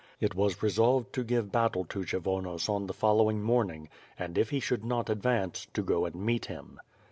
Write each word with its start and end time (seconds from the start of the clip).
It 0.19 0.33
was 0.33 0.63
resolved 0.63 1.13
to 1.13 1.23
give 1.23 1.51
battle 1.51 1.85
to 1.85 1.99
Kshyvonos 1.99 2.67
on 2.67 2.87
the 2.87 2.93
following 2.95 3.39
morning; 3.43 3.87
and, 4.17 4.35
if 4.35 4.49
he 4.49 4.59
should 4.59 4.83
not 4.83 5.11
advance, 5.11 5.67
to 5.75 5.83
go 5.83 6.05
and 6.05 6.15
meet 6.15 6.45
him. 6.45 6.79